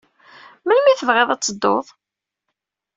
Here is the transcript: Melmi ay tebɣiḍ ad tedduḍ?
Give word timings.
Melmi 0.65 0.89
ay 0.89 0.97
tebɣiḍ 0.97 1.29
ad 1.31 1.41
tedduḍ? 1.41 1.85